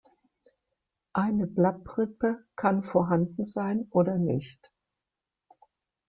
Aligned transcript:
Eine 1.13 1.45
Blattrippe 1.45 2.43
kann 2.55 2.81
vorhanden 2.81 3.45
sein 3.45 3.85
oder 3.91 4.17
nicht. 4.17 4.73